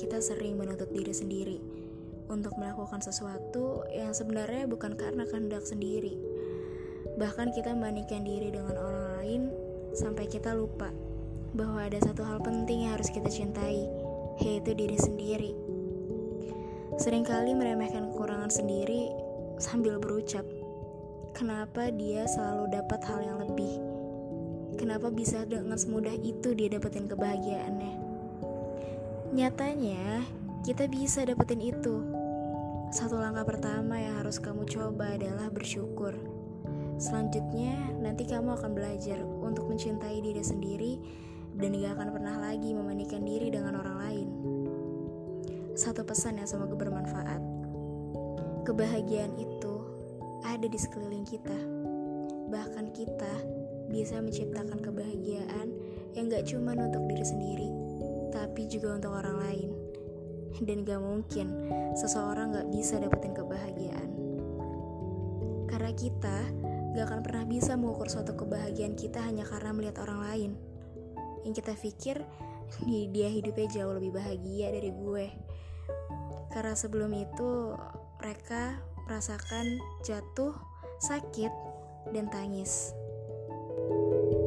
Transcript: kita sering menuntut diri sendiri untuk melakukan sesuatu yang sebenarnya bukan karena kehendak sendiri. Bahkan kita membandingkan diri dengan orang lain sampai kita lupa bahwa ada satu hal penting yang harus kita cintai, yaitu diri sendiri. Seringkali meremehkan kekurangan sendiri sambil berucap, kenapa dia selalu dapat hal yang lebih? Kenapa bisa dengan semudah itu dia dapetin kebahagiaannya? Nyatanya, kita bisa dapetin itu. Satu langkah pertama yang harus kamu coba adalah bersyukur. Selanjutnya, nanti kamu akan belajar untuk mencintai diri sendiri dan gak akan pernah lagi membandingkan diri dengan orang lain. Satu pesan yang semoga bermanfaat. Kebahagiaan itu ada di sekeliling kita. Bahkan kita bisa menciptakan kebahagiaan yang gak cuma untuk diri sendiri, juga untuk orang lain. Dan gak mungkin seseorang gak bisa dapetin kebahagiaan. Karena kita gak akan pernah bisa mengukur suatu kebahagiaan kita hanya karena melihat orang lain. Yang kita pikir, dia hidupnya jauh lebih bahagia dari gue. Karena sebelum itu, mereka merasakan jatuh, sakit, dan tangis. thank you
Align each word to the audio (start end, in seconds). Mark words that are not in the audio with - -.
kita 0.00 0.16
sering 0.24 0.56
menuntut 0.56 0.88
diri 0.90 1.12
sendiri 1.12 1.58
untuk 2.32 2.56
melakukan 2.56 3.04
sesuatu 3.04 3.84
yang 3.92 4.16
sebenarnya 4.16 4.64
bukan 4.64 4.96
karena 4.96 5.28
kehendak 5.28 5.62
sendiri. 5.62 6.16
Bahkan 7.20 7.52
kita 7.52 7.76
membandingkan 7.76 8.24
diri 8.24 8.48
dengan 8.48 8.80
orang 8.80 9.06
lain 9.20 9.42
sampai 9.92 10.24
kita 10.24 10.56
lupa 10.56 10.88
bahwa 11.52 11.84
ada 11.84 12.00
satu 12.00 12.24
hal 12.24 12.40
penting 12.40 12.88
yang 12.88 12.96
harus 12.96 13.12
kita 13.12 13.28
cintai, 13.28 13.84
yaitu 14.40 14.72
diri 14.72 14.96
sendiri. 14.96 15.52
Seringkali 16.96 17.52
meremehkan 17.52 18.08
kekurangan 18.14 18.48
sendiri 18.48 19.12
sambil 19.60 20.00
berucap, 20.00 20.46
kenapa 21.36 21.92
dia 21.92 22.24
selalu 22.24 22.72
dapat 22.72 23.00
hal 23.04 23.20
yang 23.20 23.38
lebih? 23.42 23.78
Kenapa 24.80 25.12
bisa 25.12 25.44
dengan 25.44 25.76
semudah 25.76 26.14
itu 26.16 26.56
dia 26.56 26.72
dapetin 26.72 27.04
kebahagiaannya? 27.04 27.99
Nyatanya, 29.30 30.26
kita 30.66 30.90
bisa 30.90 31.22
dapetin 31.22 31.62
itu. 31.62 32.02
Satu 32.90 33.14
langkah 33.14 33.46
pertama 33.46 33.94
yang 33.94 34.18
harus 34.18 34.42
kamu 34.42 34.66
coba 34.66 35.14
adalah 35.14 35.46
bersyukur. 35.54 36.18
Selanjutnya, 36.98 37.78
nanti 38.02 38.26
kamu 38.26 38.58
akan 38.58 38.74
belajar 38.74 39.22
untuk 39.22 39.70
mencintai 39.70 40.18
diri 40.18 40.42
sendiri 40.42 40.98
dan 41.54 41.78
gak 41.78 41.94
akan 41.94 42.08
pernah 42.10 42.36
lagi 42.42 42.74
membandingkan 42.74 43.22
diri 43.22 43.54
dengan 43.54 43.78
orang 43.78 43.96
lain. 44.02 44.28
Satu 45.78 46.02
pesan 46.02 46.42
yang 46.42 46.50
semoga 46.50 46.74
bermanfaat. 46.74 47.38
Kebahagiaan 48.66 49.38
itu 49.38 49.74
ada 50.42 50.66
di 50.66 50.74
sekeliling 50.74 51.22
kita. 51.22 51.58
Bahkan 52.50 52.98
kita 52.98 53.34
bisa 53.94 54.18
menciptakan 54.18 54.82
kebahagiaan 54.82 55.70
yang 56.18 56.26
gak 56.26 56.50
cuma 56.50 56.74
untuk 56.74 57.06
diri 57.06 57.22
sendiri, 57.22 57.59
juga 58.70 58.94
untuk 58.94 59.12
orang 59.18 59.36
lain. 59.42 59.70
Dan 60.62 60.86
gak 60.86 61.02
mungkin 61.02 61.46
seseorang 61.98 62.54
gak 62.54 62.68
bisa 62.70 63.02
dapetin 63.02 63.34
kebahagiaan. 63.34 64.10
Karena 65.66 65.90
kita 65.94 66.38
gak 66.94 67.04
akan 67.10 67.20
pernah 67.26 67.44
bisa 67.46 67.74
mengukur 67.74 68.06
suatu 68.06 68.38
kebahagiaan 68.38 68.94
kita 68.94 69.18
hanya 69.20 69.42
karena 69.42 69.74
melihat 69.74 70.06
orang 70.06 70.20
lain. 70.22 70.50
Yang 71.42 71.64
kita 71.64 71.72
pikir, 71.74 72.16
dia 73.14 73.28
hidupnya 73.28 73.66
jauh 73.82 73.94
lebih 73.98 74.14
bahagia 74.14 74.70
dari 74.70 74.90
gue. 74.94 75.26
Karena 76.50 76.74
sebelum 76.74 77.10
itu, 77.14 77.74
mereka 78.22 78.78
merasakan 79.06 79.82
jatuh, 80.06 80.54
sakit, 81.02 81.50
dan 82.14 82.26
tangis. 82.30 82.94
thank 83.90 84.34
you 84.34 84.39